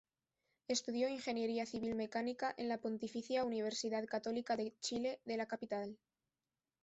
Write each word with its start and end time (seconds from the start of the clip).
Estudió 0.67 1.09
ingeniería 1.09 1.67
civil 1.67 1.93
mecánica 1.93 2.55
en 2.57 2.67
la 2.69 2.79
Pontificia 2.79 3.43
Universidad 3.45 4.03
Católica 4.07 4.57
de 4.57 4.73
Chile 4.79 5.19
de 5.25 5.37
la 5.37 5.45
capital. 5.45 5.95